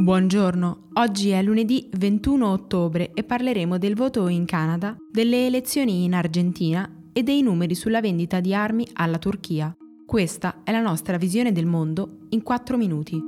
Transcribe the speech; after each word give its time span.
Buongiorno, 0.00 0.90
oggi 0.94 1.30
è 1.30 1.42
lunedì 1.42 1.88
21 1.90 2.52
ottobre 2.52 3.10
e 3.14 3.24
parleremo 3.24 3.78
del 3.78 3.96
voto 3.96 4.28
in 4.28 4.44
Canada, 4.44 4.96
delle 5.10 5.46
elezioni 5.46 6.04
in 6.04 6.14
Argentina 6.14 6.88
e 7.12 7.24
dei 7.24 7.42
numeri 7.42 7.74
sulla 7.74 8.00
vendita 8.00 8.38
di 8.38 8.54
armi 8.54 8.86
alla 8.92 9.18
Turchia. 9.18 9.76
Questa 10.06 10.60
è 10.62 10.70
la 10.70 10.80
nostra 10.80 11.16
visione 11.16 11.50
del 11.50 11.66
mondo 11.66 12.18
in 12.28 12.44
4 12.44 12.76
minuti. 12.76 13.20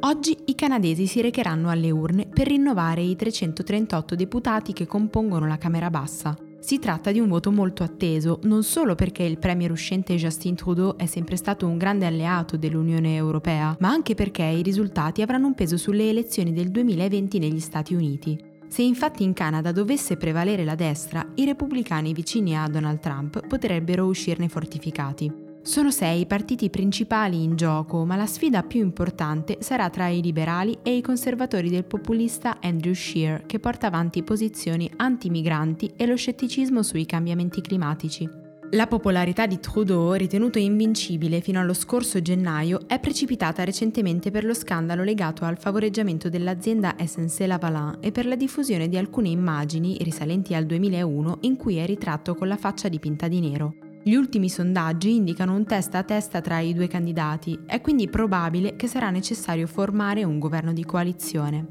Oggi 0.00 0.36
i 0.46 0.54
canadesi 0.56 1.06
si 1.06 1.20
recheranno 1.20 1.70
alle 1.70 1.92
urne 1.92 2.26
per 2.26 2.48
rinnovare 2.48 3.02
i 3.02 3.14
338 3.14 4.16
deputati 4.16 4.72
che 4.72 4.88
compongono 4.88 5.46
la 5.46 5.56
Camera 5.56 5.88
Bassa. 5.88 6.36
Si 6.60 6.78
tratta 6.78 7.10
di 7.10 7.18
un 7.18 7.28
voto 7.28 7.50
molto 7.50 7.82
atteso, 7.82 8.38
non 8.42 8.62
solo 8.62 8.94
perché 8.94 9.22
il 9.22 9.38
premier 9.38 9.70
uscente 9.70 10.14
Justin 10.16 10.54
Trudeau 10.54 10.94
è 10.94 11.06
sempre 11.06 11.36
stato 11.36 11.66
un 11.66 11.78
grande 11.78 12.04
alleato 12.04 12.58
dell'Unione 12.58 13.16
Europea, 13.16 13.74
ma 13.80 13.88
anche 13.88 14.14
perché 14.14 14.44
i 14.44 14.62
risultati 14.62 15.22
avranno 15.22 15.46
un 15.46 15.54
peso 15.54 15.78
sulle 15.78 16.10
elezioni 16.10 16.52
del 16.52 16.70
2020 16.70 17.38
negli 17.38 17.60
Stati 17.60 17.94
Uniti. 17.94 18.38
Se 18.68 18.82
infatti 18.82 19.24
in 19.24 19.32
Canada 19.32 19.72
dovesse 19.72 20.16
prevalere 20.16 20.64
la 20.64 20.74
destra, 20.74 21.26
i 21.36 21.46
repubblicani 21.46 22.12
vicini 22.12 22.56
a 22.56 22.68
Donald 22.68 23.00
Trump 23.00 23.46
potrebbero 23.46 24.04
uscirne 24.04 24.48
fortificati. 24.48 25.49
Sono 25.70 25.92
sei 25.92 26.22
i 26.22 26.26
partiti 26.26 26.68
principali 26.68 27.44
in 27.44 27.54
gioco, 27.54 28.04
ma 28.04 28.16
la 28.16 28.26
sfida 28.26 28.64
più 28.64 28.80
importante 28.80 29.58
sarà 29.60 29.88
tra 29.88 30.08
i 30.08 30.20
liberali 30.20 30.76
e 30.82 30.96
i 30.96 31.00
conservatori 31.00 31.70
del 31.70 31.84
populista 31.84 32.58
Andrew 32.60 32.92
Scheer, 32.92 33.46
che 33.46 33.60
porta 33.60 33.86
avanti 33.86 34.24
posizioni 34.24 34.90
anti-migranti 34.96 35.92
e 35.94 36.06
lo 36.06 36.16
scetticismo 36.16 36.82
sui 36.82 37.06
cambiamenti 37.06 37.60
climatici. 37.60 38.28
La 38.70 38.88
popolarità 38.88 39.46
di 39.46 39.60
Trudeau, 39.60 40.14
ritenuto 40.14 40.58
invincibile 40.58 41.40
fino 41.40 41.60
allo 41.60 41.74
scorso 41.74 42.20
gennaio, 42.20 42.88
è 42.88 42.98
precipitata 42.98 43.62
recentemente 43.62 44.32
per 44.32 44.44
lo 44.44 44.54
scandalo 44.54 45.04
legato 45.04 45.44
al 45.44 45.56
favoreggiamento 45.56 46.28
dell'azienda 46.28 46.96
SNC-Lavalin 46.98 47.98
e 48.00 48.10
per 48.10 48.26
la 48.26 48.34
diffusione 48.34 48.88
di 48.88 48.96
alcune 48.96 49.28
immagini 49.28 49.98
risalenti 50.00 50.52
al 50.52 50.66
2001 50.66 51.38
in 51.42 51.54
cui 51.54 51.76
è 51.76 51.86
ritratto 51.86 52.34
con 52.34 52.48
la 52.48 52.56
faccia 52.56 52.88
dipinta 52.88 53.28
di 53.28 53.38
nero. 53.38 53.89
Gli 54.02 54.14
ultimi 54.14 54.48
sondaggi 54.48 55.14
indicano 55.14 55.54
un 55.54 55.66
testa 55.66 55.98
a 55.98 56.02
testa 56.02 56.40
tra 56.40 56.58
i 56.58 56.72
due 56.72 56.88
candidati, 56.88 57.60
è 57.66 57.82
quindi 57.82 58.08
probabile 58.08 58.74
che 58.74 58.86
sarà 58.86 59.10
necessario 59.10 59.66
formare 59.66 60.24
un 60.24 60.38
governo 60.38 60.72
di 60.72 60.84
coalizione. 60.84 61.66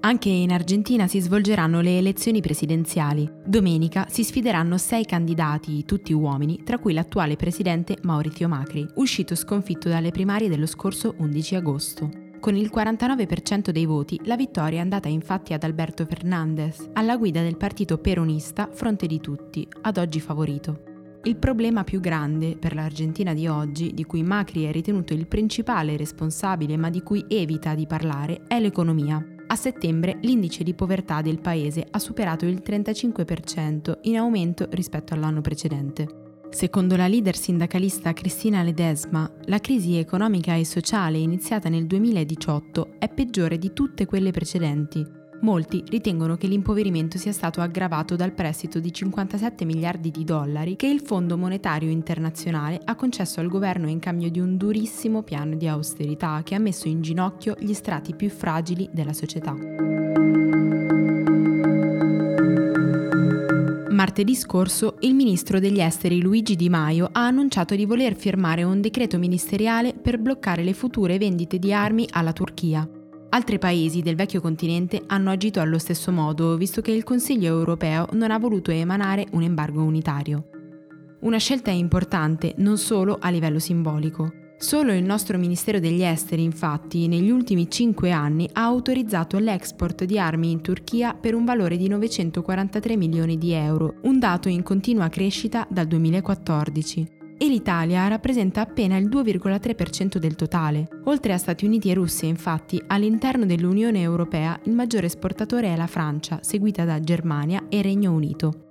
Anche 0.00 0.28
in 0.28 0.52
Argentina 0.52 1.08
si 1.08 1.18
svolgeranno 1.18 1.80
le 1.80 1.98
elezioni 1.98 2.40
presidenziali. 2.40 3.28
Domenica 3.44 4.06
si 4.08 4.22
sfideranno 4.22 4.78
sei 4.78 5.04
candidati, 5.04 5.84
tutti 5.84 6.12
uomini, 6.12 6.62
tra 6.62 6.78
cui 6.78 6.92
l'attuale 6.92 7.34
presidente 7.34 7.98
Maurizio 8.02 8.46
Macri, 8.46 8.86
uscito 8.94 9.34
sconfitto 9.34 9.88
dalle 9.88 10.12
primarie 10.12 10.48
dello 10.48 10.66
scorso 10.66 11.16
11 11.18 11.54
agosto. 11.56 12.25
Con 12.46 12.54
il 12.54 12.70
49% 12.72 13.70
dei 13.70 13.86
voti, 13.86 14.20
la 14.22 14.36
vittoria 14.36 14.78
è 14.78 14.80
andata 14.80 15.08
infatti 15.08 15.52
ad 15.52 15.64
Alberto 15.64 16.06
Fernandez, 16.06 16.90
alla 16.92 17.16
guida 17.16 17.42
del 17.42 17.56
partito 17.56 17.98
peronista 17.98 18.68
Fronte 18.72 19.08
di 19.08 19.18
Tutti, 19.18 19.66
ad 19.80 19.96
oggi 19.96 20.20
favorito. 20.20 21.18
Il 21.24 21.38
problema 21.38 21.82
più 21.82 21.98
grande 21.98 22.56
per 22.56 22.76
l'Argentina 22.76 23.34
di 23.34 23.48
oggi, 23.48 23.92
di 23.92 24.04
cui 24.04 24.22
Macri 24.22 24.62
è 24.62 24.70
ritenuto 24.70 25.12
il 25.12 25.26
principale 25.26 25.96
responsabile 25.96 26.76
ma 26.76 26.88
di 26.88 27.02
cui 27.02 27.24
evita 27.26 27.74
di 27.74 27.88
parlare, 27.88 28.42
è 28.46 28.60
l'economia. 28.60 29.20
A 29.48 29.56
settembre 29.56 30.18
l'indice 30.20 30.62
di 30.62 30.72
povertà 30.72 31.22
del 31.22 31.40
paese 31.40 31.84
ha 31.90 31.98
superato 31.98 32.46
il 32.46 32.62
35%, 32.64 33.98
in 34.02 34.18
aumento 34.18 34.68
rispetto 34.70 35.14
all'anno 35.14 35.40
precedente. 35.40 36.25
Secondo 36.56 36.96
la 36.96 37.06
leader 37.06 37.36
sindacalista 37.36 38.14
Cristina 38.14 38.62
Ledesma, 38.62 39.30
la 39.44 39.58
crisi 39.58 39.96
economica 39.98 40.54
e 40.54 40.64
sociale 40.64 41.18
iniziata 41.18 41.68
nel 41.68 41.86
2018 41.86 42.94
è 42.98 43.10
peggiore 43.10 43.58
di 43.58 43.74
tutte 43.74 44.06
quelle 44.06 44.30
precedenti. 44.30 45.06
Molti 45.42 45.84
ritengono 45.86 46.38
che 46.38 46.46
l'impoverimento 46.46 47.18
sia 47.18 47.32
stato 47.32 47.60
aggravato 47.60 48.16
dal 48.16 48.32
prestito 48.32 48.80
di 48.80 48.90
57 48.90 49.66
miliardi 49.66 50.10
di 50.10 50.24
dollari 50.24 50.76
che 50.76 50.86
il 50.86 51.02
Fondo 51.02 51.36
Monetario 51.36 51.90
Internazionale 51.90 52.80
ha 52.82 52.94
concesso 52.94 53.40
al 53.40 53.48
governo 53.48 53.90
in 53.90 53.98
cambio 53.98 54.30
di 54.30 54.40
un 54.40 54.56
durissimo 54.56 55.22
piano 55.22 55.56
di 55.56 55.68
austerità 55.68 56.40
che 56.42 56.54
ha 56.54 56.58
messo 56.58 56.88
in 56.88 57.02
ginocchio 57.02 57.54
gli 57.58 57.74
strati 57.74 58.14
più 58.14 58.30
fragili 58.30 58.88
della 58.90 59.12
società. 59.12 59.54
Martedì 64.06 64.36
scorso 64.36 64.98
il 65.00 65.14
ministro 65.14 65.58
degli 65.58 65.80
esteri 65.80 66.20
Luigi 66.20 66.54
Di 66.54 66.68
Maio 66.68 67.08
ha 67.10 67.26
annunciato 67.26 67.74
di 67.74 67.84
voler 67.84 68.14
firmare 68.14 68.62
un 68.62 68.80
decreto 68.80 69.18
ministeriale 69.18 69.94
per 69.94 70.20
bloccare 70.20 70.62
le 70.62 70.74
future 70.74 71.18
vendite 71.18 71.58
di 71.58 71.72
armi 71.72 72.06
alla 72.12 72.32
Turchia. 72.32 72.88
Altri 73.30 73.58
paesi 73.58 74.02
del 74.02 74.14
vecchio 74.14 74.40
continente 74.40 75.02
hanno 75.08 75.30
agito 75.30 75.58
allo 75.58 75.78
stesso 75.78 76.12
modo, 76.12 76.56
visto 76.56 76.82
che 76.82 76.92
il 76.92 77.02
Consiglio 77.02 77.58
europeo 77.58 78.06
non 78.12 78.30
ha 78.30 78.38
voluto 78.38 78.70
emanare 78.70 79.26
un 79.32 79.42
embargo 79.42 79.82
unitario. 79.82 80.50
Una 81.22 81.38
scelta 81.38 81.72
importante 81.72 82.54
non 82.58 82.78
solo 82.78 83.18
a 83.20 83.28
livello 83.30 83.58
simbolico. 83.58 84.45
Solo 84.58 84.94
il 84.94 85.04
nostro 85.04 85.36
Ministero 85.36 85.78
degli 85.78 86.02
Esteri, 86.02 86.42
infatti, 86.42 87.08
negli 87.08 87.30
ultimi 87.30 87.70
cinque 87.70 88.10
anni 88.10 88.48
ha 88.54 88.62
autorizzato 88.62 89.38
l'export 89.38 90.04
di 90.04 90.18
armi 90.18 90.50
in 90.50 90.62
Turchia 90.62 91.12
per 91.12 91.34
un 91.34 91.44
valore 91.44 91.76
di 91.76 91.88
943 91.88 92.96
milioni 92.96 93.36
di 93.36 93.52
euro, 93.52 93.96
un 94.04 94.18
dato 94.18 94.48
in 94.48 94.62
continua 94.62 95.10
crescita 95.10 95.66
dal 95.68 95.86
2014. 95.86 97.06
E 97.36 97.48
l'Italia 97.48 98.08
rappresenta 98.08 98.62
appena 98.62 98.96
il 98.96 99.08
2,3% 99.10 100.16
del 100.16 100.36
totale. 100.36 100.88
Oltre 101.04 101.34
a 101.34 101.38
Stati 101.38 101.66
Uniti 101.66 101.90
e 101.90 101.94
Russia, 101.94 102.26
infatti, 102.26 102.82
all'interno 102.86 103.44
dell'Unione 103.44 104.00
Europea 104.00 104.58
il 104.64 104.72
maggiore 104.72 105.04
esportatore 105.04 105.72
è 105.72 105.76
la 105.76 105.86
Francia, 105.86 106.38
seguita 106.40 106.86
da 106.86 106.98
Germania 106.98 107.66
e 107.68 107.82
Regno 107.82 108.10
Unito. 108.12 108.65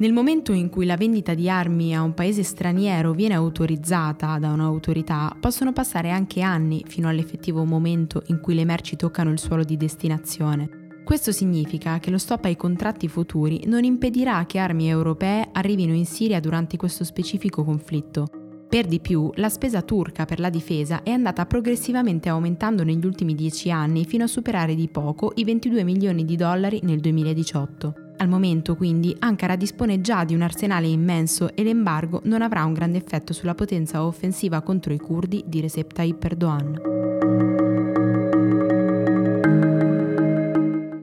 Nel 0.00 0.12
momento 0.12 0.52
in 0.52 0.68
cui 0.70 0.86
la 0.86 0.96
vendita 0.96 1.34
di 1.34 1.50
armi 1.50 1.92
a 1.92 2.02
un 2.02 2.14
paese 2.14 2.44
straniero 2.44 3.12
viene 3.12 3.34
autorizzata 3.34 4.38
da 4.38 4.52
un'autorità, 4.52 5.36
possono 5.40 5.72
passare 5.72 6.10
anche 6.10 6.40
anni 6.40 6.84
fino 6.86 7.08
all'effettivo 7.08 7.64
momento 7.64 8.22
in 8.26 8.38
cui 8.40 8.54
le 8.54 8.64
merci 8.64 8.94
toccano 8.94 9.32
il 9.32 9.40
suolo 9.40 9.64
di 9.64 9.76
destinazione. 9.76 10.86
Questo 11.02 11.32
significa 11.32 11.98
che 11.98 12.10
lo 12.12 12.18
stop 12.18 12.44
ai 12.44 12.54
contratti 12.54 13.08
futuri 13.08 13.62
non 13.66 13.82
impedirà 13.82 14.46
che 14.46 14.58
armi 14.58 14.88
europee 14.88 15.48
arrivino 15.50 15.94
in 15.94 16.06
Siria 16.06 16.38
durante 16.38 16.76
questo 16.76 17.02
specifico 17.02 17.64
conflitto. 17.64 18.28
Per 18.68 18.86
di 18.86 19.00
più, 19.00 19.32
la 19.34 19.48
spesa 19.48 19.82
turca 19.82 20.26
per 20.26 20.38
la 20.38 20.50
difesa 20.50 21.02
è 21.02 21.10
andata 21.10 21.44
progressivamente 21.46 22.28
aumentando 22.28 22.84
negli 22.84 23.04
ultimi 23.04 23.34
dieci 23.34 23.68
anni 23.72 24.04
fino 24.04 24.22
a 24.22 24.28
superare 24.28 24.76
di 24.76 24.88
poco 24.88 25.32
i 25.34 25.44
22 25.44 25.82
milioni 25.82 26.24
di 26.24 26.36
dollari 26.36 26.78
nel 26.84 27.00
2018. 27.00 28.07
Al 28.20 28.28
momento 28.28 28.74
quindi 28.74 29.14
Ankara 29.20 29.54
dispone 29.54 30.00
già 30.00 30.24
di 30.24 30.34
un 30.34 30.42
arsenale 30.42 30.88
immenso 30.88 31.54
e 31.54 31.62
l'embargo 31.62 32.20
non 32.24 32.42
avrà 32.42 32.64
un 32.64 32.72
grande 32.72 32.98
effetto 32.98 33.32
sulla 33.32 33.54
potenza 33.54 34.04
offensiva 34.04 34.60
contro 34.60 34.92
i 34.92 34.98
curdi 34.98 35.44
di 35.46 35.60
Recep 35.60 35.92
Tayyip 35.92 36.24
Erdogan. 36.24 36.80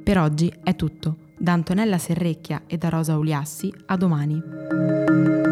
Per 0.03 0.17
oggi 0.17 0.53
è 0.61 0.75
tutto. 0.75 1.15
Da 1.37 1.53
Antonella 1.53 1.97
Serrecchia 1.97 2.63
e 2.67 2.77
da 2.77 2.89
Rosa 2.89 3.17
Uliassi, 3.17 3.73
a 3.85 3.95
domani. 3.95 5.44